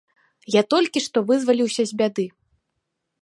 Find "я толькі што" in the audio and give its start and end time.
0.53-1.17